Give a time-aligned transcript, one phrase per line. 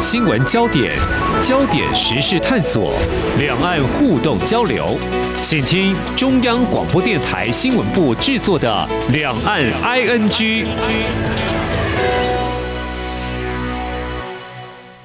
[0.00, 0.96] 新闻焦点、
[1.44, 2.94] 焦点时事探索、
[3.38, 4.96] 两岸互动交流，
[5.42, 10.30] 请听中央广播电台新闻部制作的《两岸 ING》。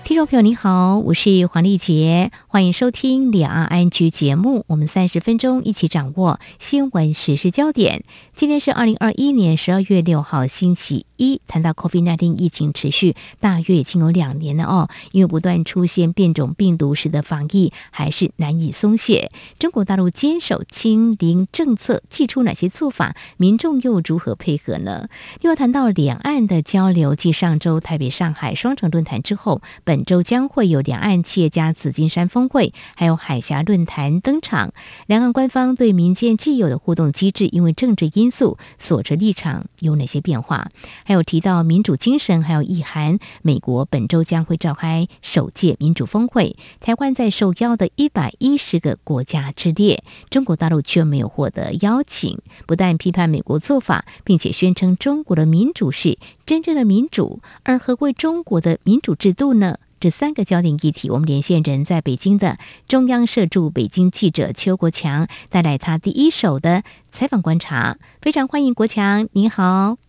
[0.05, 4.63] 听众朋友您好，我是黄丽杰，欢迎收听两岸 ING 节目。
[4.67, 8.05] 我们三十分钟一起掌握新闻时事焦点。
[8.33, 11.41] 今天是二零二一年十二月六号，星期一。
[11.47, 19.31] 谈到 COVID-19 疫情持续大约已经有两年了哦，因为不断出现变种病毒，使得防疫还是难以松懈。
[19.59, 23.15] 中国大陆坚守清零政策，祭出哪些做法？
[23.37, 25.07] 民众又如何配合呢？
[25.41, 34.73] 另外谈到两岸的交流，继上周台北、上海双城论坛之后，本周将会有两岸企业家紫金山峰会，还有海峡论坛登场。
[35.07, 40.69] 两岸官方对民间既有的互动机制，因为政治因素所持立场有哪些变化？
[41.05, 43.19] 还有提到民主精神，还有意涵。
[43.43, 52.39] 美国本周将会召开首届民主峰会，台湾在受邀的一百一十个国家之列，中国大陆却没有获得邀请。
[52.65, 59.77] 不但批判美国做法，并且宣称中国的民主是真正的民主，而何谓中国的民主制度呢？
[59.97, 67.97] 这三个焦点议题，我们连线人在北京的中央社驻北京记者邱国强，带来他第一手的采访观察。
[68.21, 70.04] 非常欢迎国强，你好。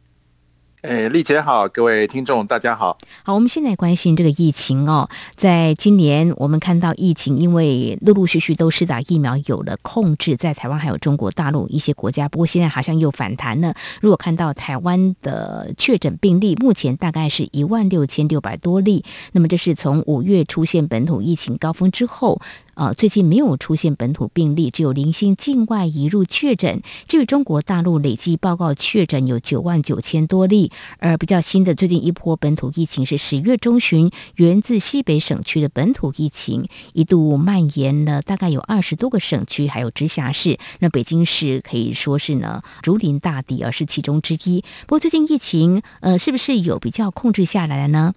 [0.82, 2.96] 诶，丽姐好，各位听众大家好。
[3.22, 5.08] 好，我们现在关心这个疫情哦。
[5.34, 12.28] 在今年，我们看到疫情因为陆陆续续都施打疫苗，有了控制，在台湾还有中国大陆一些国家。
[12.28, 13.74] 不过现在好像又反弹了。
[14.02, 19.02] 如果看到台湾的确诊病例，目前大概是一万六千六百多例。
[19.32, 22.40] 那么这是从五月出现本土疫情高峰之后。
[22.76, 26.82] 啊，最近没有出现本土病例，只有零星境外移入确诊。
[27.08, 40.58] 至于中国大陆累计报告确诊有九万九千多例，而比较新的最近一波本土疫情是十月中旬源自西北省区的本土疫情，一度蔓延了大概有二十多个省区，还有直辖市。
[40.80, 44.60] 那北京市可以说是呢竹林大敌，而是其中之一。
[44.82, 48.12] 不过最近疫情呃是不是有比较控制下来了呢？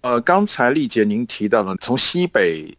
[0.00, 2.76] 呃，刚才丽姐您提到的从西北。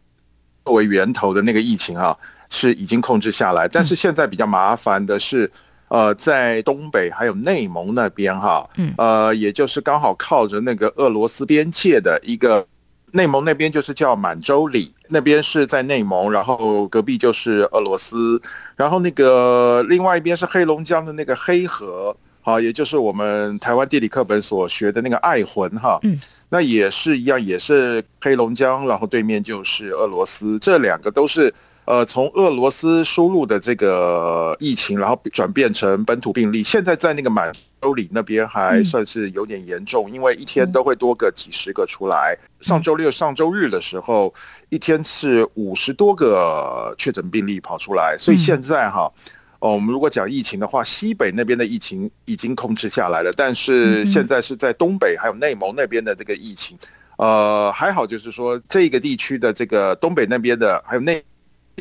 [0.66, 2.14] 作为源头的那个疫情啊，
[2.50, 5.48] 是已经控制下来，但是现在比较麻烦的是，
[5.86, 12.66] 呃，在东北还有内蒙那边哈，嗯，呃，也就是刚好靠着那个俄罗斯边界的一个
[13.12, 18.42] 内蒙那边就是叫满洲里，那边是在内蒙，然后隔壁就是俄罗斯，
[18.74, 22.16] 然后那个另外一边是黑龙江的那个黑河。
[22.46, 26.16] 好，也就是我们台湾地理课本所学的那个爱魂哈，嗯，
[26.48, 31.52] 那也是一样，也是黑龙江，然后对面就是俄罗斯，这两个都是
[31.86, 36.62] 呃从俄罗斯输入的这个疫情，然后转变成本土病例。
[36.62, 42.38] 现在在那个满洲里那边还算是有点严重，因为一天都会多个几十个出来。
[42.60, 44.32] 上周六、上周日的时候，
[44.68, 49.12] 一天是五十多个确诊病例跑出来，所以现在哈。
[49.58, 56.76] 哦，我们如果讲疫情的话，西北那边的疫情已经控制下来了，但是现在是在东北还有内蒙那边的这个疫情，
[57.16, 61.24] 呃，还好就是说这个地区的这个东北那边的还有内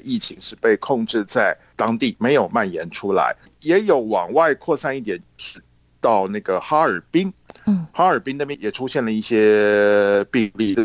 [0.04, 5.62] 疫情是被控制在当地，没有蔓延出来，也有往外扩散一点，是
[6.00, 7.34] 到那个哈尔滨，
[7.66, 10.76] 嗯，哈尔滨那边也出现了一些病例，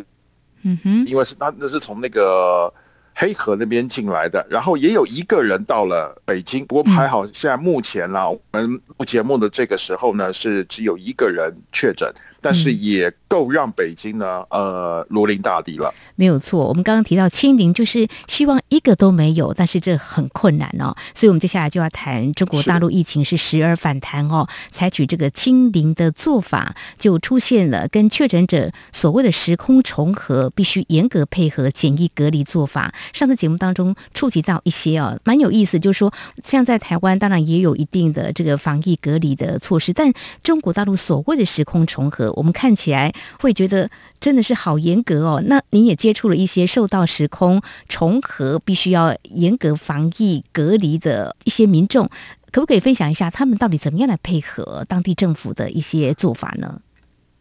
[0.62, 2.72] 嗯哼，因为是那那是从那个。
[3.15, 13.12] 黑河那边进来的，然后也有一个人到了北京，不过还好，现在目前啦，我们录节目的这个时候呢，是只有一个人确诊，但是也。
[13.31, 15.94] 够让北京呢，呃，如临大敌了。
[16.16, 20.92] 没有错，我们刚刚提到清零，就是希望一个都没有，但是这很困难哦。
[21.15, 32.92] 所以，我们接下来就要谈中国大陆疫情是时而反弹哦，采取这个清零的做法，就出现了跟确诊者所谓的时空重合，必须严格配合检疫隔离做法。
[33.12, 36.12] 上次节目当中触及到一些哦，蛮有意思，就是说，
[36.42, 40.12] 像在台湾，当然也有一定的这个防疫隔离的措施，但
[40.42, 43.12] 中国大陆所谓的时空重合，我们看起来。
[43.41, 45.42] 会觉得真的是好严格哦。
[45.47, 52.08] 那您也接触了一些受到时空重合、必须要严格防疫隔离的一些民众，
[52.53, 56.80] 可不可以分享一下他们到底怎么样来配合当地政府的一些做法呢？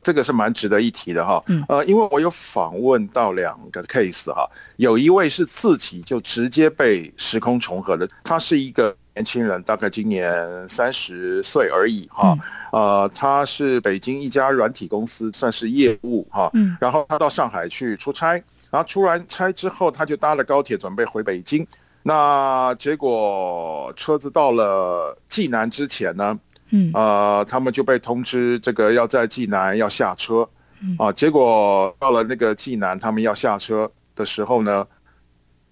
[0.01, 1.44] 这个是蛮值得一提的哈。
[1.48, 8.96] 嗯，呃，因为我有访问到两个 case 哈，有一位是自己就直接被时空重合的，他是一个。
[9.16, 12.38] 年轻人大概今年三十岁而已哈，
[12.72, 16.50] 呃，他是北京一家软体公司，算是业务哈，
[16.80, 18.42] 然后他到上海去出差，
[18.72, 21.68] 然后出完差之后，他就搭了高铁准备回北京，
[22.01, 26.40] 那结果车子到了济南之前呢，
[26.71, 30.48] 嗯，呃，他们就被通知这个要在济南要下车，
[30.98, 34.86] 啊，结果到了那个济南，他们要下车的时候呢，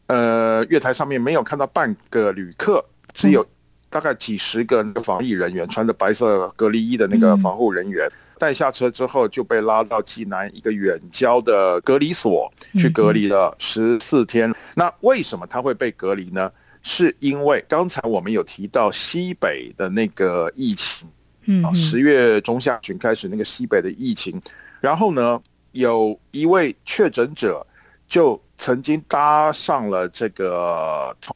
[0.07, 2.83] 呃，月台上面没有看到半个旅客，
[3.13, 3.45] 只有
[3.89, 8.09] 大概几十个那个防疫人员，穿着白色隔离衣的那个防护人员。
[8.39, 12.47] 带下车之后，就被拉到济南一个远郊的隔离所
[12.77, 14.53] 去隔离了十四天。
[14.75, 16.51] 那为什么他会被隔离呢？
[16.87, 21.05] 是因为刚才我们有提到西北的那个疫情，
[21.45, 24.41] 嗯，十月中下旬开始那个西北的疫情，
[24.79, 25.39] 然后呢，
[25.73, 27.65] 有一位确诊者
[28.07, 31.35] 就曾经搭上了这个同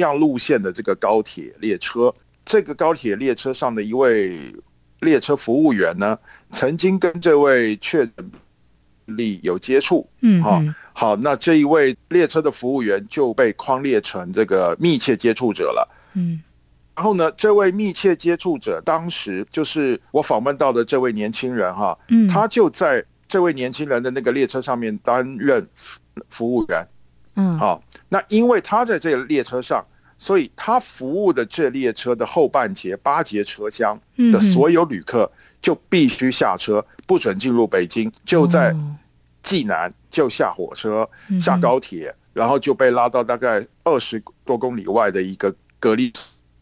[0.00, 2.12] 样路线的这个高铁列车，
[2.44, 4.52] 这个高铁列车上的一位。
[5.02, 6.16] 列车服务员呢，
[6.52, 8.30] 曾经跟这位确诊
[9.06, 10.62] 例有接触，嗯，好，
[10.92, 16.42] 好，那这一位列车的服务员就被框列成这个密切接触者了，嗯，
[16.94, 25.66] 然后呢，这位密切接触者当时就是我访问到的这位年轻人哈，嗯，他就在这位年轻人的那个列车上面担任
[26.28, 26.86] 服务员，
[27.36, 29.84] 嗯，好，那因为他在这个列车上。
[30.18, 34.00] 所以他服务的这列车的后半节八节车厢
[34.30, 35.28] 的所有旅客
[35.62, 38.76] 就必须下车，不准进入北京，就在
[39.42, 41.08] 济南就下火车、
[41.40, 46.12] 下高铁，然后就被拉到大概二十多公里外的一个隔离，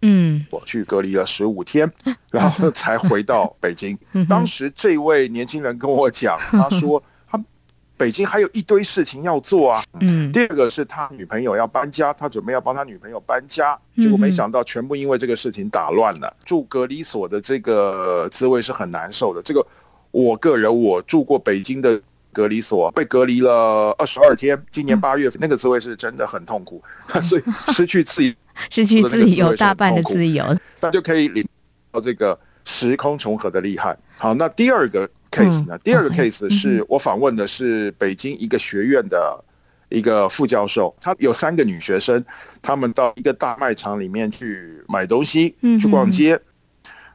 [0.02, 1.90] 嗯，我去隔离了十五天，
[2.30, 3.98] 然后才回到北京。
[4.28, 7.02] 当时这位年轻人跟我讲，他说。
[8.00, 9.82] 北京还有一堆事情要做啊。
[10.00, 16.34] 嗯，第二个是他女朋友要搬家，他准备要帮他女朋友搬家，结果没想到全部因为这个事情打乱了。
[16.42, 19.42] 住隔离所的这个滋味是很难受的。
[19.42, 19.64] 这个
[20.12, 22.00] 我个人我住过北京的
[22.32, 26.82] 隔离所，被隔离了二十二天，今年八月份那个滋味是真的很痛苦，
[27.22, 27.42] 所以
[27.74, 28.32] 失去自由，
[28.70, 30.42] 失去自由大半的自由，
[30.80, 31.46] 那就可以领
[31.92, 33.94] 到这个时空重合的厉害。
[34.16, 35.06] 好，那第二个。
[35.30, 35.78] Case 呢？
[35.78, 39.44] 第二个 case 是我访问的是北京一个学院的
[39.88, 42.24] 一个副教授，他有三个女学生，
[42.60, 46.40] 他们到一个大卖场里面去买东西，去逛街，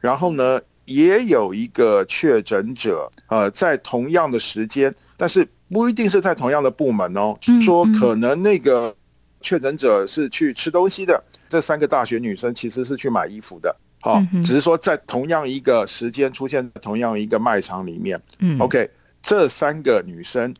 [0.00, 8.94] 然后呢，也有一个确诊者，呃，在同样的时间，但是不一定是在同样的部门哦，说可能那个
[9.40, 13.74] 确诊者是去吃东西的，这三个大学女生其实是去买衣服的。
[14.06, 18.88] 好，只是说在同样一个时间出现同样一个卖场里面，嗯，OK，
[19.20, 20.54] 这三个女生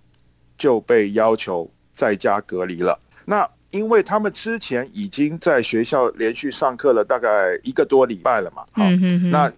[0.59, 2.99] 就被要求在家隔离了。
[3.25, 8.83] 那因为他们之前已经在学校连续上课了大概一个多礼拜了嘛，好，
[9.31, 9.53] 那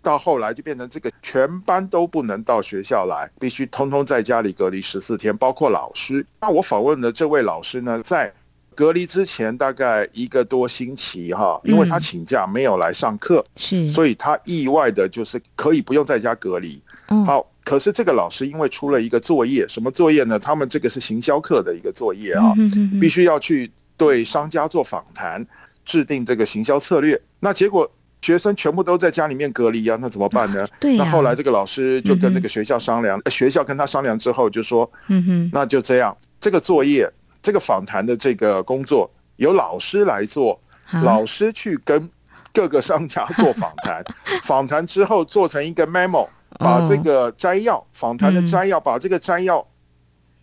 [0.00, 6.24] 到后来就变成这个全班都不能到学校来，必须通通在家里隔离十四天，包括老师。
[6.40, 8.32] 那我访问的这位老师呢，在。
[8.78, 16.80] 隔离之前大概一个多星期哈，因为他请假没有来上课，是，所以他意外的就是可以不用在家隔离。
[17.26, 20.38] 好，可是这个老师因为出了一个作业，什么作业呢？
[20.38, 22.54] 他们这个是行销课的一个作业啊，
[23.00, 25.44] 必须要去对商家做访谈，
[25.84, 27.20] 制定这个行销策略。
[27.40, 27.90] 那结果
[28.22, 30.64] 学生全部都在家里面隔离啊，那怎么办呢？
[30.78, 37.12] 对那后来这个老师就跟那个学校商量，学校跟他商量之后就说，嗯哼，那就这样，这个作业。
[37.40, 40.60] 这个访谈的这个工作由老师来做，
[41.02, 42.10] 老师去跟
[42.52, 44.02] 各个商家做访谈，
[44.42, 49.64] 访谈之后做成一个 memo，把这个摘要访谈的摘要，把这个摘要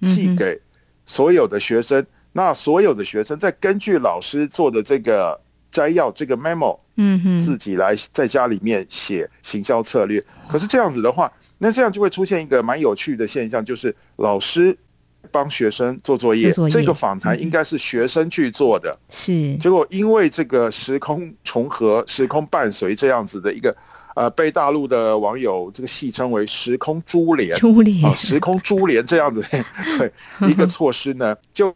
[0.01, 0.59] 寄给
[1.05, 2.05] 所有的学生。
[2.31, 5.39] 那所有的学生再根据老师做的这个
[5.71, 10.23] 摘要，这个 memo，嗯哼，自己来在家里面写行销策略。
[10.47, 14.77] 可是这样子的话，那这样就会出现一个蛮有趣的现象，就是老师。
[15.31, 19.55] 帮学生做作业，这个访谈应该是学生去做的，是。
[19.57, 23.75] 结果因为这个时空重合、时空伴随这样子的一个，
[24.15, 29.43] 呃，被大陆的网友这个戏称为“时空珠帘”，珠帘啊，时空珠帘这样子，
[29.97, 30.11] 对
[30.47, 31.73] 一个措施呢，就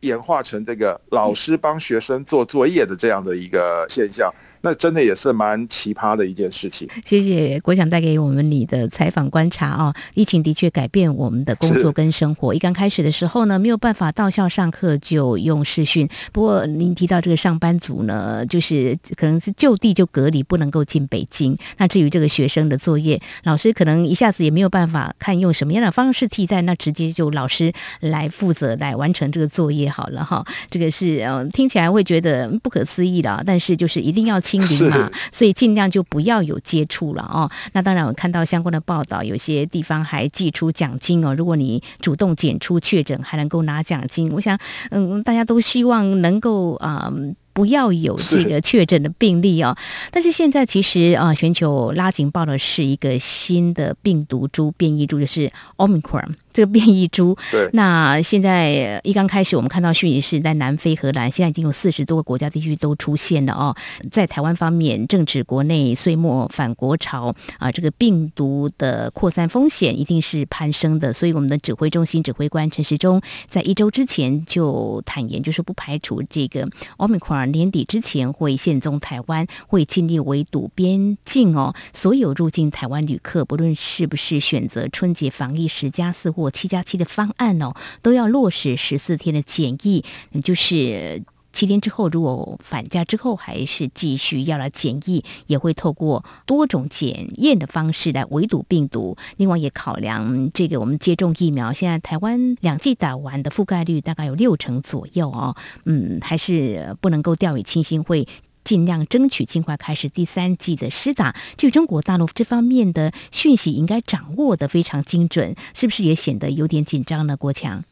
[0.00, 4.32] 演化成这个老师帮学生做作业的这样的一个现象。
[4.62, 6.86] 那真的也是蛮奇葩的一件事情。
[7.04, 9.94] 谢谢国强带给我们你的采访观察啊！
[10.12, 12.54] 疫情的确改变我们的工作跟生活。
[12.54, 16.06] 一刚开始的时候呢，没有办法到校上课，就用视讯。
[16.30, 21.56] 不过您提到这个上班族呢，就是可能是就地就隔离，不能够进北京。
[21.78, 30.44] 那至于这个学生的作业，老师可能一下子也没有办法看用什么样的方式替代，那直接就老师来负责来完成这个作业好了哈。
[30.68, 34.38] 这个是嗯，听起来会觉得不可思议的，但是就是一定要。
[34.50, 37.48] 清零嘛，所以尽量就不要有接触了哦。
[37.72, 41.32] 那当然，我看到相关的报道，有些地方还寄出奖金哦。
[41.34, 44.28] 如果你主动检出确诊，还能够拿奖金。
[44.32, 44.58] 我想，
[44.90, 47.12] 嗯，大家都希望能够啊
[47.52, 49.76] 不要有这个确诊的病例哦。
[50.10, 56.34] 但是现在其实啊，全球拉警报的是一个新的病毒株变异株，就是 Omicron。
[56.52, 63.76] 这个变异株，对，那现在一刚开始，我们看到讯息是在南非、荷兰，现在已经有四十多个国家地区都出现了哦。
[64.10, 71.12] 在台湾方面，正值国内岁末反国潮啊，这个病毒的扩散风险一定是攀升的。
[71.12, 76.66] 所以，我们的指挥中心指挥官陈时中在一周之前就坦言，就是不排除这个
[76.96, 81.74] 奥密克戎年底之前会现踪台湾，会尽力围堵边境哦。
[81.92, 86.34] 所有入境台湾旅客，不论是不是选择春节防疫十加四。
[86.40, 90.04] 或七加七的方案哦，都要落实十四天的检疫，
[90.42, 99.16] 就是七天之后，如果返家之后还是继续要来检疫，也会透过多种检验的方式来围堵病毒。
[99.36, 108.26] 另外也考量这个我们接种疫苗，现在台湾两剂打完的覆盖率大概有六成左右哦，嗯，还是不能够掉以轻心，会。
[108.64, 111.34] 尽量争取尽快开始第三季的施打。
[111.56, 117.36] 至于中国大陆这方面的讯息，应该掌握的非常精准，是不是也显得有点紧张呢？
[117.36, 117.82] 国强，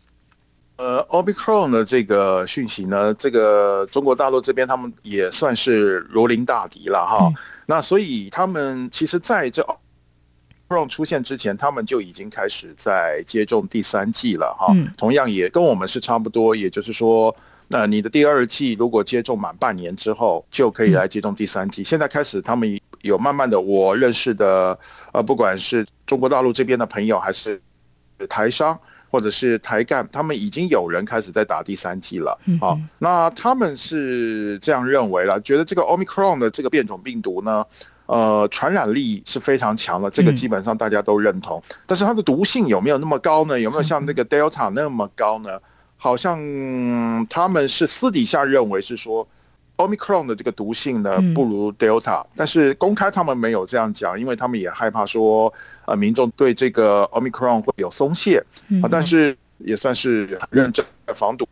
[0.77, 7.33] 呃，Omicron 的这个讯息呢，这个中国大陆这边他们也算是如临大敌了哈。
[7.67, 9.63] 那所以他们其实在这
[10.69, 14.75] Omicron 出现之前，他们就已经开始在接种第三季了哈。
[14.97, 17.35] 同样也跟我们是差不多，也就是说。
[17.69, 21.85] 那你的第二季如果接种满半年之后，就可以来接种第三季。
[21.85, 24.79] 现在开始，他们有慢慢的，我认识的，
[25.13, 27.61] 呃，不管是中国大陆这边的朋友，还是
[28.29, 28.79] 台商
[29.11, 32.39] 或者是台干，他们已经有人开始在打第三季了。
[32.59, 37.65] 好，那他们是这样认为了，觉得这个 Omicron 的这个变种病毒呢，
[38.07, 41.63] 呃，传染力是非常强的，这个基本上大家都认同。
[41.87, 43.61] 但是它的毒性有没有那么高呢？
[43.61, 45.61] 有没有像那个 Delta 那么高呢？
[45.99, 46.39] 好像
[47.29, 49.29] 他们是私底下认为是说
[49.77, 55.53] ，omicron 的这个毒性呢不如 delta，但是公开他们没有这样讲，因为他们也害怕说，
[55.85, 58.43] 呃，民众对这个 omicron 会有松懈
[58.83, 60.83] 啊，但是也算是认真
[61.15, 61.47] 防堵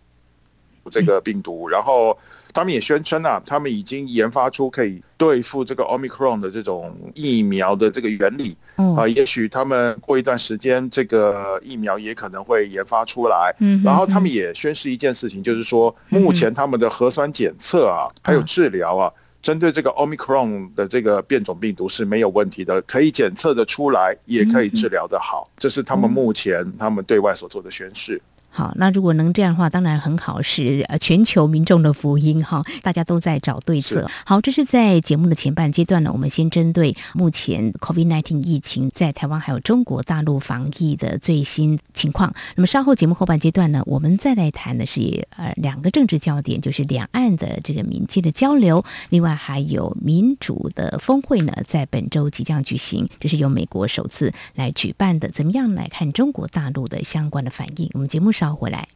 [0.91, 2.17] 这个病毒，然后。
[2.57, 8.57] 他们也宣称啊，他们已经研发出可以对付这个 omicron 的这种疫苗的这个原理。
[8.97, 13.55] 啊，也许他们过一段时间，这个疫苗也可能会研发出来。
[13.59, 25.51] 嗯，然后他们也宣示一件事情，就是说，目前他们的核酸检测啊，还有治疗啊，针对这个 omicron 的这个变种病毒是没有问题的，可以检测的出来，也可以治疗的好。
[25.59, 28.19] 这是他们目前他们对外所做的宣誓。
[28.57, 32.63] 好，那如果能这样的话，当然很好，是呃全球民众的福音哈。
[32.81, 34.11] 大家都在找对策。
[34.25, 42.35] 好，这是在节目的前半阶段呢，我们先针对目前 COVID-19 疫情在台湾还有中国大陆防疫的最新情况。
[42.55, 55.29] 那么稍后节目后半阶段呢，我们再来谈的是呃两个政治焦点，就是两岸的这个民间的交流，另外还有民主的峰会呢，在本周即将举行，这是由美国首次来举办的。
[55.29, 57.91] 怎么样来看中国大陆的相关的反应？
[57.93, 58.46] 我们节目上。
[58.55, 58.87] 回来。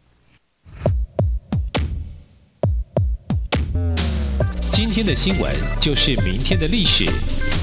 [4.73, 7.05] 今天的新闻就是明天的历史，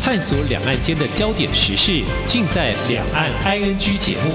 [0.04, 4.34] 探索两岸间的焦点时事，尽在《两岸 ING》节目。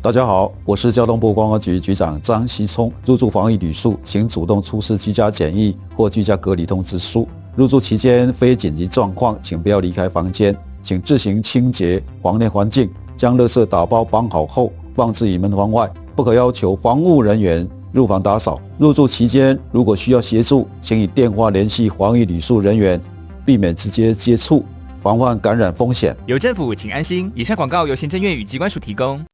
[0.00, 2.92] 大家好，我是交通部观光局局长张锡聪。
[3.06, 7.26] 入住防疫旅宿，请主动出示居家检疫或居家隔离通知书。
[7.56, 10.54] 入住期间非紧急状况，请不要离开房间。
[10.84, 18.60] 请自行清洁房内环境，将垃圾打包绑好后放置于门房外，不可要求房务人员入房打扫。
[18.76, 23.00] 入住期间，如果需要协助，请以电话联系防疫旅宿人员，
[23.46, 24.62] 避免直接接触，
[25.02, 26.14] 防范感染风险。
[26.26, 27.32] 有政府，请安心。
[27.34, 29.24] 以上广告由行政院与机关署提供。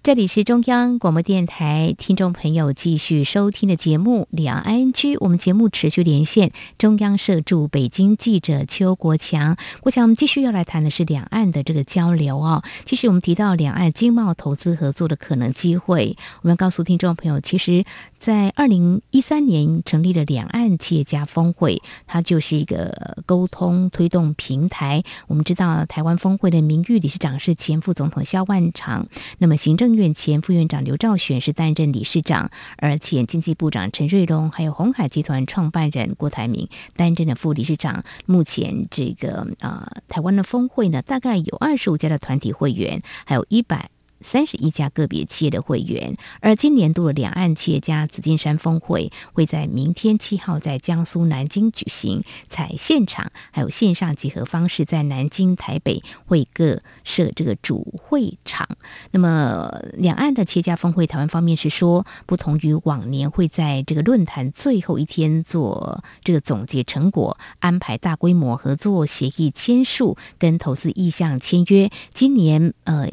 [0.00, 9.58] 这里是中央广播电台听众朋友继续收听的节目《两岸 N G》，我们节目持续连线中央社驻北京记者邱国强。
[9.82, 12.62] 国强，我们继续要来谈的是两岸的这个交流哦。
[12.86, 17.84] 其实我们提到两岸经贸投资合作的可能机会，我们要告诉听众朋友，其实。
[18.18, 25.04] 在二零一三年成立了两岸企业家峰会，它就是一个沟通推动平台。
[25.28, 29.06] 我们知道，台湾峰会的名誉理事长是前副总统萧万长，
[29.38, 38.04] 那么行政院前副院长刘兆玄是担任理事长，而前经济部长陈瑞龙还有红海集团创办人郭台铭担任的副理事长。
[38.26, 43.90] 目前这个呃台湾的峰会呢，大概有二十五家的团体会员，还有一百。
[44.20, 58.68] 三十一家个别企业的会员，而今年度的两岸企业家紫金山峰会会在明天七号在江苏南京举行，采现场还有线上集合方式，在南京、台北会各设这个主会场。
[59.10, 71.90] 那么，两岸的企业家峰会，台湾方面是说，不同于往年会在这个论坛最后一天做这个总结成果，安排大规模合作协议签署跟投资意向签约。
[72.12, 73.08] 今年，呃。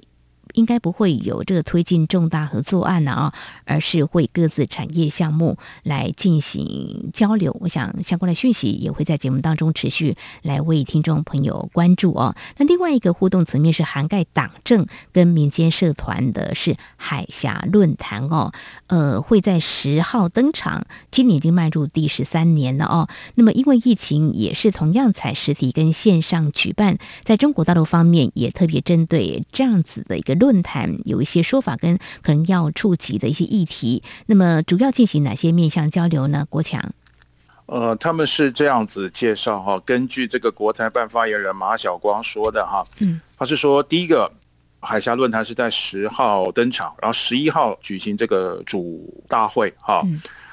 [0.56, 3.34] 应该不会有这个推进重大合作案了啊，
[3.66, 7.56] 而是会各自产业项目来进行交流。
[7.60, 12.36] 我想相关的讯息也会在节目当中持续来为听众朋友关注哦。
[12.58, 18.54] 那另外一个互动层面是涵盖党政跟民间社团的是海峡论坛哦，
[18.88, 23.10] 呃，会在十号登场，今年已经迈入第十三年了哦。
[23.36, 30.36] 那么因为疫情也是同样采实体跟线上举办，在中国大陆方面也特别针对这样子的一个。
[30.45, 36.46] 论坛有一些说法跟可能要触及的一些议题，那么主要进行哪些面向交流呢？
[36.50, 36.94] 国强，
[37.66, 44.32] 呃，他们是这样子介绍哈，根据这个国台办发言人马晓光说的哈，嗯，他是说第一个
[44.80, 50.02] 海峡论坛是在十号登场，然后十一号举行这个主大会哈。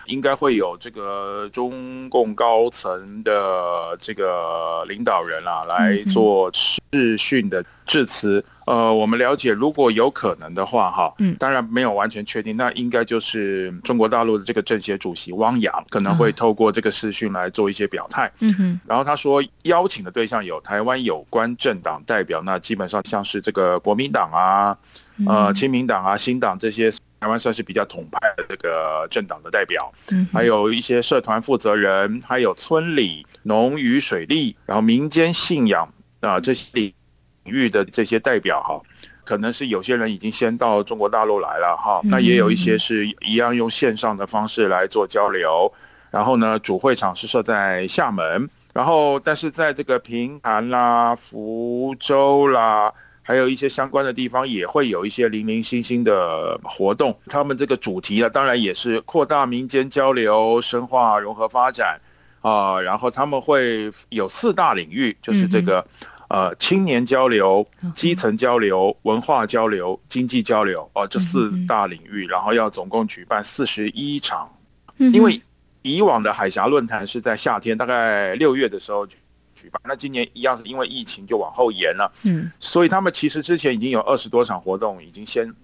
[0.07, 8.45] 应该会有这个中共高层的这个领导人啊来做视讯的致辞。
[8.67, 18.31] 呃，我们了解，如果有可能的话，哈，嗯，当然没有完全确定，那应该就是中国大陆的这个政协主席汪洋可能会透过这个视讯来做一些表态。
[18.41, 24.77] 嗯哼，然后他说邀请的对象有台湾有关政党代表，那基本上像是这个国民党啊、
[25.27, 26.93] 呃，亲民党啊、新党这些。
[27.23, 35.89] 台湾算是比较统派的这个政党的代表，嗯，还有一些社团负责人，还有村里、农渔水利，然后民间信仰
[36.19, 36.93] 啊这些领
[37.45, 38.81] 域的这些代表哈，
[39.25, 45.73] 可能是有些人已经先到中国大陆来了哈，那也有一些是一样用线上的方式来做交流，
[46.11, 52.93] 然后呢，主会场是设在厦门，然后但是在这个平潭啦、福州啦。
[53.25, 62.01] 还有一些相关的地方也会有一些零零星星的活动，他们这个主题呢，当然也是扩大民间交流、深化融合发展
[62.41, 62.81] 啊。
[62.81, 65.87] 然后他们会有四大领域，就是这个
[66.33, 72.27] 呃青年交流、基层交流、文化交流、经济交流哦，这四大领域。
[72.27, 74.51] 然后要总共举办四十一场，
[74.97, 75.41] 因为
[75.83, 79.07] 以往的海峡论坛是在夏天，大概六月的时候。
[79.55, 85.55] 举办那今年一样是因为疫情就往后延了，嗯，所以他们其实之前已经有二十多场活动已经先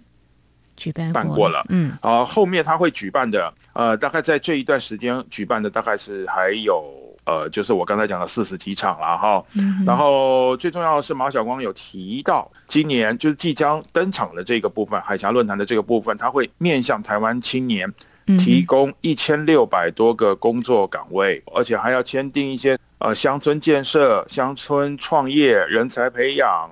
[0.77, 6.85] 举办办过了，嗯，啊，后面他会举办的，呃，大概在这一段时间举办的大概是还有
[7.29, 9.45] 呃，就是我刚才讲的四十几场了哈，
[9.85, 17.93] 然后最重要的是马晓光有提到，今年就是即将登场的这个部分，海峡论坛的这个部分，他会面向台湾青年
[18.39, 22.79] 提供一千六百多个工作岗位，而且还要签订一些。
[23.01, 26.69] 呃，乡村建设、乡村创业、人才培养，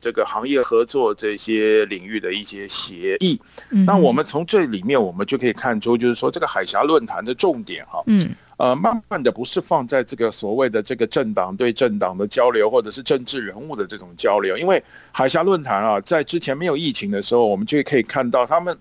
[0.00, 3.38] 这个行业合作这些领域的一些协议。
[3.84, 8.30] 那我们从这里面，我们就可以看出，就是说这个海峡论坛的重点哈，嗯，
[8.62, 14.56] 呃，慢慢的不是放在这个所谓的这个政党对政党的交流，或者是政治人物的这种交流。
[14.56, 18.78] 因为海峡论坛啊，在之前没有疫情的时候，我们就可以看到他们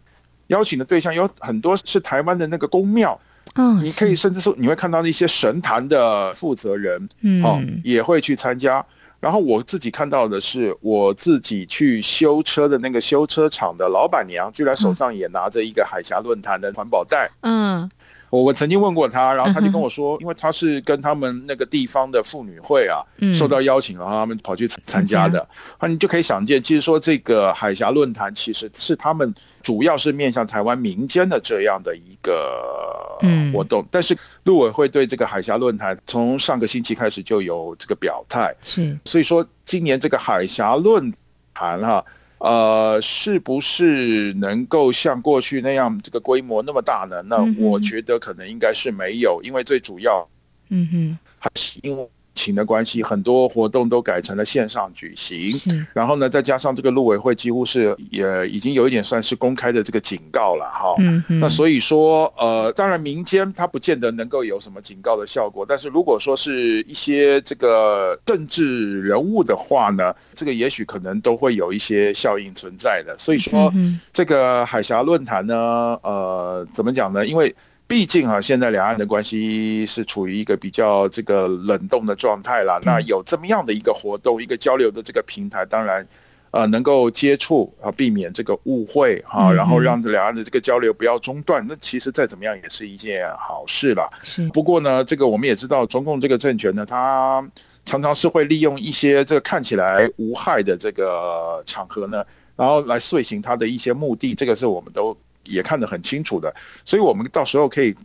[0.48, 3.20] 邀请的对象有很多是台湾的那个公庙。
[3.56, 8.86] 嗯，你可以甚至说你会看到那些神坛的负责人，嗯，也会去参加。
[9.20, 17.32] 然后我自己看到的是，我自己去修车的那个修车厂的老板娘，居然手上也拿着一个海峡论坛的环保袋。
[17.42, 17.90] 嗯。
[18.32, 25.46] 我我曾经问过他，然后他就跟我说，因为他是跟他们那个地方的妇女会啊，受到邀请，然后他们跑去参加的。
[25.82, 33.20] 那你就可以想见，其实说这个海峡论坛其实是他们主要是面向台湾民间的这样的一个
[33.52, 33.86] 活动。
[33.92, 41.14] 但是陆委会对这个海峡论坛从上个星期开始就有这个表态，是所以说今年这个海峡论
[41.54, 42.04] 坛哈。
[42.44, 47.22] 呃，是不是能够像过去那样这个规模那么大呢？
[47.24, 50.28] 那我觉得可能应该是没有，因为最主要，
[50.70, 52.10] 嗯哼，还是因为。
[52.42, 55.54] 情的关系，很多活动都改成了线上举行。
[55.94, 60.96] 然后呢，再加上这个陆委会几乎是也已经有一点算是公开的这个警告了哈。
[61.40, 73.16] 那所以说，呃，当然民间它不见得能够有什么警告的效果，但是如果说是一些这个政治人物的话呢，这个也许可能都会有一些效应存在的。
[73.18, 73.72] 所以说，
[74.12, 75.56] 这个海峡论坛呢，
[76.02, 77.26] 呃，怎么讲呢？
[77.26, 77.54] 因为
[77.92, 82.80] 毕竟啊，现在两岸的关系是处于一个比较这个冷冻的状态啦。
[82.86, 86.08] 那有这么样的一个活动，一个交流的这个平台，当然，
[86.52, 94.10] 呃能够接触啊，避免这个误会哈，然后让两岸的这个交流不要中断，那其实再怎么样也是一件好事了。
[94.24, 97.46] 是，不过呢，这个我们也知道，中共这个政权呢，它
[97.84, 102.24] 常常是会利用一些这个看起来无害的这个场合呢，
[102.56, 105.14] 然后来遂行它的一些目的，这个是我们都
[105.46, 106.54] 也看得很清楚的，
[106.86, 107.96] 所以我们到时候可以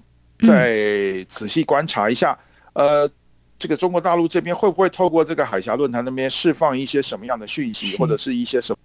[0.47, 2.39] 再仔细观察一下，
[2.73, 3.11] 呃。
[3.59, 8.77] 这个中国大陆这边会不会透过这个海峡论坛那边释放一些什么样的讯息，或者是一些什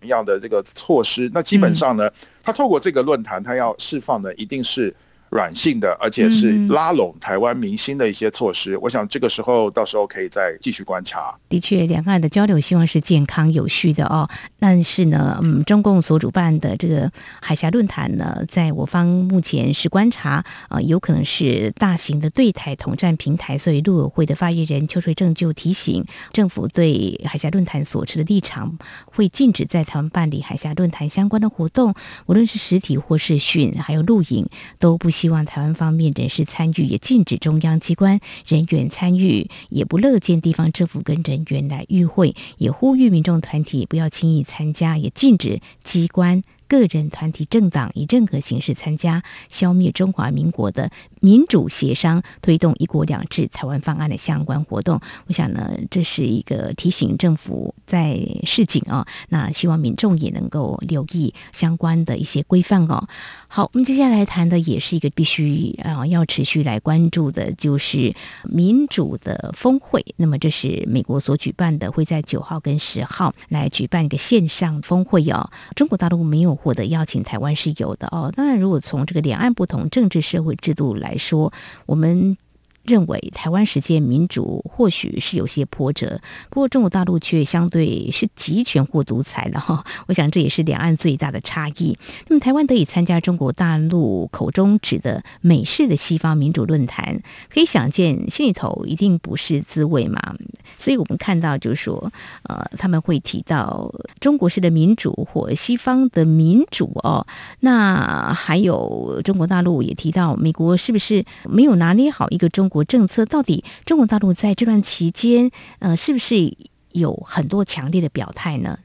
[0.00, 1.30] 么样的这个措施？
[1.32, 2.10] 那基本上呢，
[2.42, 4.92] 他透过这个论坛，他要释放的一定是。
[5.32, 8.76] 软性的，而且是拉拢台湾明星的一些措施。
[8.76, 11.34] 我想这个时候，到时候可以再继续观察。
[11.48, 14.28] 的确，两岸的交流希望是健康有序的哦。
[14.60, 23.56] 但是呢，嗯，中共所主办的这个海峡论坛呢，在我方目前是观察啊，有可能是大型的对台统战平台。
[23.56, 31.94] 所以，陆委会的发言人邱垂正就提醒，政府对海峡论坛所持的立场，会禁止在台湾办理海峡论坛相关的活动，
[32.26, 34.46] 无论是实体或是讯，还有录影，
[34.78, 46.42] 都不希望台湾方面人士参与，也禁止中央机关人员参与，也不乐见地方政府跟人员来与会，也呼吁民众团体不要轻易参加，也禁止机关。
[46.72, 59.06] 个人、团体、政党以任何形式参加消灭中华民国的民主协商、推动一国两制台湾方案的相关活动，我想呢，这是一个提醒政府在示警啊。
[59.28, 63.06] 那希望民众也能够留意相关的一些规范哦。
[63.48, 70.02] 好，我们接下来谈的也是一个必须啊要持续来关注的，就是民主的峰会。
[70.16, 75.50] 那么这是美国所举办的，会在九号跟十号来举办一个线上峰会哦。
[75.76, 76.61] 中国大陆没有。
[76.62, 78.32] 获得邀请，台湾是有的哦。
[78.34, 81.52] 当然，如果从这个两岸不同政治社会制度来说，
[81.86, 82.36] 我们。
[82.84, 89.84] 认为台湾实践民主或许是有些波折，不过中国大陆却相对是集权或独裁了哈。
[90.08, 91.96] 我想这也是两岸最大的差异。
[92.26, 100.34] 那么台湾得以参加中国大陆口中指的美式的西方民主论坛，可以想见心里头一定不是滋味嘛。
[100.76, 102.10] 所以我们看到就是说，
[102.48, 107.24] 呃，他们会提到中国式的民主或西方的民主哦。
[107.60, 112.71] 那还有中国大陆也提到，美国是不是没有拿捏好一个中？
[112.72, 116.56] 国政策到底，中国大陆在这段期间，呃，是不是
[116.92, 118.78] 有很多强烈的表态呢？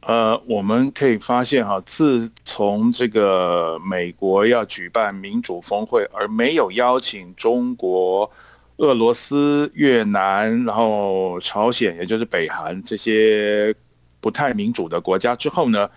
[0.00, 8.30] 呃，我们可以发现哈，自从这个美国要举办民主峰会，而没有邀请中国、
[8.76, 13.74] 俄罗斯、越南，然后朝鲜，也就是北韩这些
[14.20, 15.88] 不太民主的国家之后呢？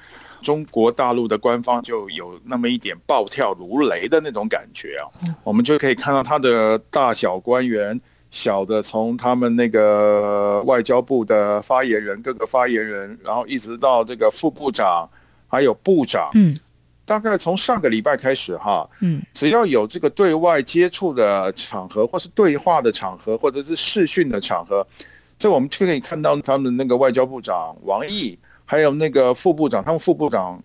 [0.45, 5.09] 中国大陆的官方就有那么一点暴跳如雷的那种感觉啊，
[5.43, 15.09] 我们就可以看到他的大小官员，小的从他们那个外交部的发言人，各个发言人，然后一直到这个副部长，
[15.47, 16.55] 还有部长，嗯，
[17.05, 24.85] 大概从上个礼拜开始哈，嗯，只要有这个对外接触的场合，或是对话的场合，或者是视讯的场合，
[25.39, 28.37] 这我们就可以看到他们那个外交部长王毅。
[28.65, 30.61] 还有那个副部长，他们副部长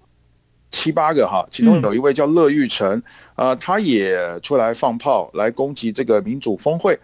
[0.70, 3.02] 七八个哈，其中有一位叫乐玉成，
[3.36, 6.98] 呃，他也出来放炮来攻击这个民主峰会。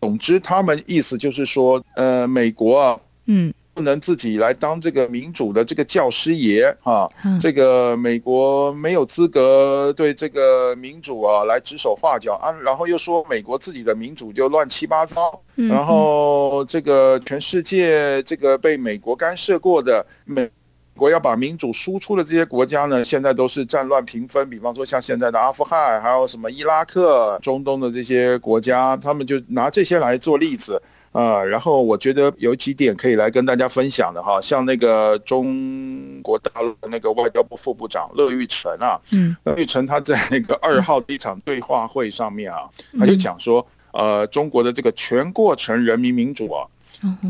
[0.00, 3.52] 总之，他们意思就是说，呃，美国啊，嗯。
[3.76, 7.06] 不能自己来当这个民主的这个教师爷啊！
[7.38, 12.50] 这个美国没有资格对这个民主啊来指手画脚啊！
[12.62, 20.48] 然后又说美国自己的民主就乱七八糟，然后这个全世界这个被美国干涉过的美
[20.96, 24.48] 国要把民主输出的这些国家呢，现在都是战乱频纷。
[24.50, 30.80] 比方说像现在的阿富汗，还有什么伊拉克、中东的这些国家，他们就拿这些来做例子。
[31.12, 46.68] 啊，然后我觉得有几点可以来跟大家分享的哈，像那个中国大陆的那个外交部副部长乐玉成啊，嗯，乐玉成他在那个二号的一场对话会上面啊，他就讲说，呃，中国的这个全过程人民民主啊，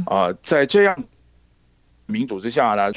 [0.06, 1.04] 啊，在这样
[2.06, 2.90] 民主之下呢，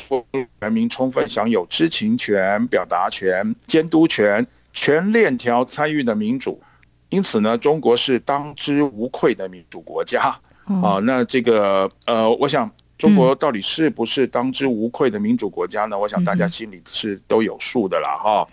[0.60, 6.62] 人民充分享有知情权、表达权、监督权、全链条参与的民主，
[7.10, 10.36] 因此呢，中国是当之无愧的民主国家。
[10.84, 15.98] 啊，那这个呃，我想中国到底是不是当之无愧的民主国家呢？
[15.98, 18.48] 我想大家心里是都有数的啦，哈。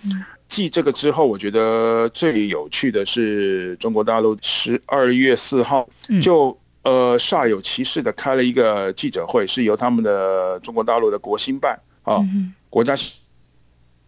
[0.48, 5.86] 继这个之后，我觉得最有趣的是中国大陆十二月四号
[6.22, 12.22] 就呃煞有其事的开了一个记者会，是由他们的中国大陆的国新办啊，
[12.70, 13.12] 国家新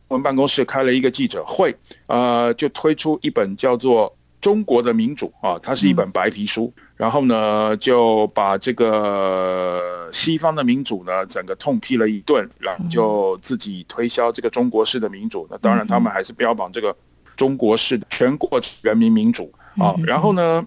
[0.09, 1.75] 闻办公室开了一个记者会，
[2.07, 4.09] 呃，就推出一本叫做
[4.41, 6.73] 《中国的民主》啊，它是一本白皮书。
[6.97, 15.47] 然后呢就把这个西方的民主呢整个痛批了一顿，然后就自己推销这个中国式的民主。
[15.49, 16.97] 那当然他们还是标榜这个
[17.37, 19.95] 中国式的全国人民民主啊。
[20.05, 20.67] 然后呢，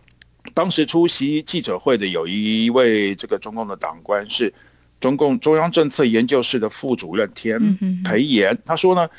[0.54, 4.54] 当时出席记者会的有一位这个中共的党官是
[5.00, 7.60] 中共中央政策研究室的副主任田
[8.04, 9.10] 培炎，他说呢。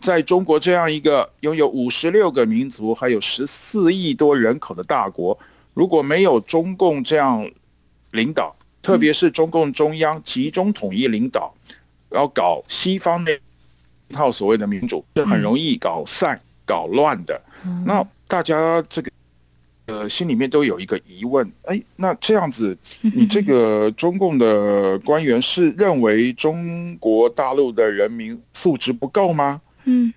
[0.00, 5.36] 在中国这样一个拥有五十六个民族、还有十四亿多人口的大国，
[5.74, 7.44] 如果没有中共这样
[8.12, 11.52] 领导，特别是中共中央集中统一领导，
[12.08, 13.36] 然后搞西方那
[14.10, 17.42] 套所谓的民主，是很容易搞散、搞乱的。
[17.84, 19.10] 那大家这个
[19.88, 29.60] 呃心里面都有一个疑问：哎，那这样子， 你这个中共的官员是认为中国大陆的人民素质不够吗？
[29.84, 30.12] 嗯，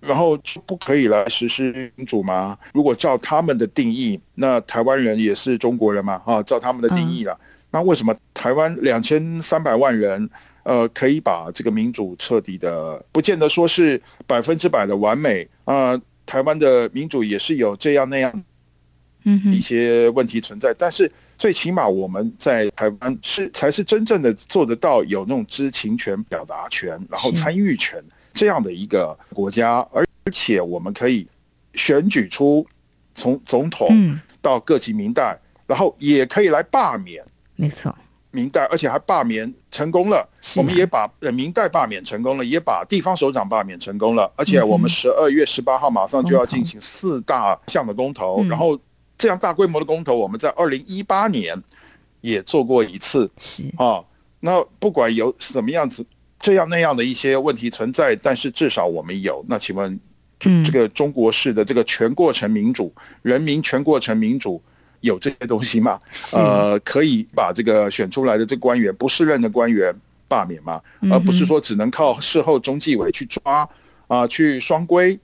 [0.00, 2.58] 然后就不可以来实施民主吗？
[2.72, 6.20] 如果照他们的定义，那台湾人也是中国人嘛？
[6.24, 7.38] 啊，照他们的定义了，
[7.70, 10.28] 那为什么台湾两千三百万人，
[10.62, 16.00] 呃，可以把这个民主彻底的，不见得说是百分之百的完美啊？
[16.24, 18.44] 台湾的民主也是有这样那样，嗯，
[19.52, 28.02] 一些问题存在，但是最起码我们在台湾是才是真正的做得到有那种知情权、表达权，然后参与权。
[28.34, 31.28] 这样的一个国家，而且我们可以
[31.74, 32.66] 选举出
[33.14, 37.22] 从总统到各级民代，然后也可以来罢免，
[37.56, 37.94] 没错，
[38.30, 40.26] 民代，而且还罢免成功了。
[40.56, 44.32] 我们也把民代罢免成功了，也把地方首长罢免成功了。
[44.34, 48.80] 而且我们十二月十八号马上就要进行四大项的公投，然后
[49.22, 51.56] 这样大规模的公投，我们在二零一八年
[52.22, 54.02] 也做过一次，是啊。
[54.40, 56.04] 那不管有什么样子。
[56.40, 59.44] 这样那样的一些问题存在，但是至少我们有。
[59.48, 60.00] 那请问，
[60.40, 64.60] 这个中国式的这个全过程民主，人民全过程民主
[65.02, 66.00] 有这些东西吗？
[66.32, 69.94] 呃，可以把这个选出来的这官员不适任的官员
[70.26, 70.82] 罢免吗？
[71.12, 73.68] 而不是说只能靠事后中纪委去抓
[74.08, 75.16] 啊，去双规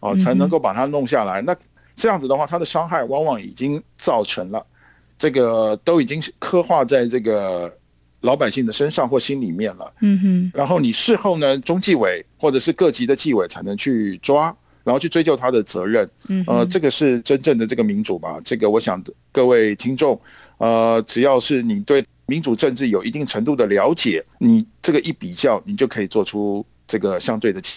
[0.00, 1.40] 啊，才能够把它弄下来。
[1.40, 1.56] 那
[1.98, 4.64] 这样子的话，它的伤害往往已经造成了，
[5.18, 7.74] 这个都已经刻画在这个。
[8.22, 18.36] 老百姓的身上或心里面了，嗯哼，然后你事后呢，中纪委或者是各级的纪委才能去抓，然后去追究他的责任，嗯，呃，这个是真正的这个民主吧？
[18.44, 20.20] 这个我想各位听众，
[20.56, 27.70] 呃，只要是你对民主政治有一定程度的了解，你这个一比较，你就可以做出这个相对的结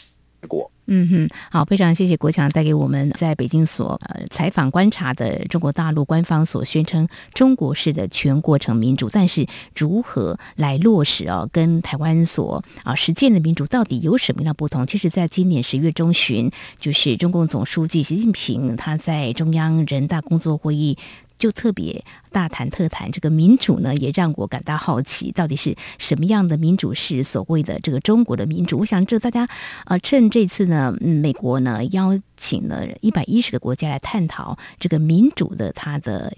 [0.48, 0.70] 国。
[0.88, 11.48] 嗯哼，好，非常谢谢国强带给我们在北京所呃采访观察的中国大陆官方所宣称中国式的全过程民主，但是如何来落实啊？
[11.54, 14.86] 跟台湾所啊实践的民主到底有什么样的不同？
[14.86, 20.98] 其实，在今年十月中旬，就是中共总书记习近平他在中央人大工作会议。
[21.42, 28.78] 就特别大谈特谈这个民主呢，也让我感到好奇，到底是什么样的民主是所谓的这个中国的民主？
[28.78, 29.50] 我想这大家
[29.86, 36.32] 呃，趁这次呢，嗯美国呢邀请了一百一十个国家来探讨这个民主的它的。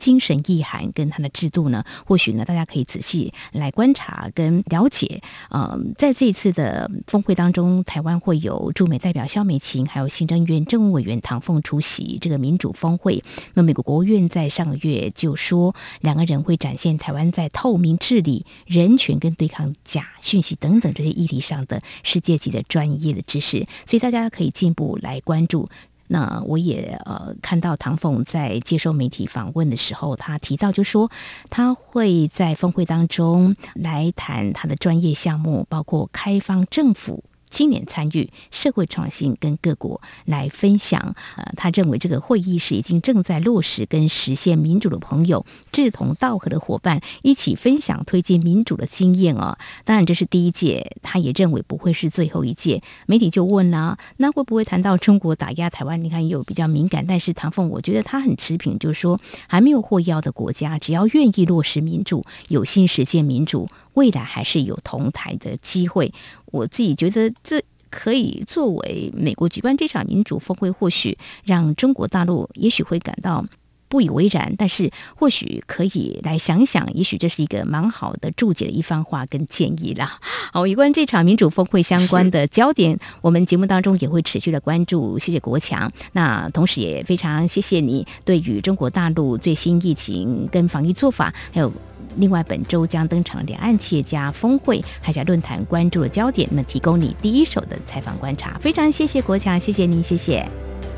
[0.00, 5.22] 精神意涵跟它的制度呢，或许呢，大家可以仔细来观察跟了解。
[5.50, 13.22] 嗯，在这一次的峰会当中，台湾会有驻美代表肖美琴，还有行政院政务委员唐凤出席这个民主峰会。
[13.54, 25.68] 那美国国务院在上个月就说，两个人会展现台湾在透明治理、人权跟对抗假讯息等等这些议题上的世界级的专业的知识，所以大家可以进一步来关注。
[26.12, 31.08] 那我也呃看到唐凤在接受媒体访问的时候，他提到就说
[31.50, 37.22] 他会在峰会当中来谈他的专业项目，包括开放政府。
[37.50, 41.14] 青年参与社会创新，跟各国来分享。
[41.36, 49.58] 呃，他认为这个会议是已经正在落实跟实现民主的朋友，志同道合的伙伴一起分享推进民主的经验哦。
[49.84, 52.82] 当然这是第一届，他也认为不会是最后一届。
[53.06, 56.02] 媒体就问了，那会不会谈到中国打压台湾？
[56.02, 63.68] 你看有比较敏感，但是唐凤我觉得他很持平，就是说还没有获邀的国家，只要愿意落实民主，有心实现民主。
[63.94, 66.12] 未来还是有同台的机会，
[66.46, 73.44] 我自己觉得这可以作为美国举办这场民主峰会，或许让中国大陆也许会感到。
[73.90, 80.18] 不以为然，但是或许可以来想想，也许这是一个蛮好的注解的一番话跟建议啦。
[80.54, 85.18] 好，有关这场民主峰会相关的焦点，我们节目当中也会持续的关注。
[85.18, 91.72] 谢谢国强，那同时也非常谢谢你对于中国大陆最新疫情跟防疫做法，还有
[92.16, 98.56] 另外本周将登场两岸企业家峰会海峡论坛关注的焦点，那提供你第一手的采访观察。
[98.60, 100.48] 非常谢谢国强，谢谢您，谢谢，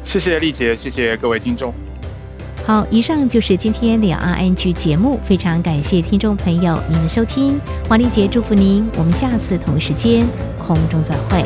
[0.04, 1.72] 谢谢丽姐，谢谢各位听众。
[2.64, 10.24] 好，以上就是今天的 RNG 节目，非常感谢听众朋友您的收听，黄丽杰祝福您，我们下次同一时间
[10.58, 11.44] 空中再会。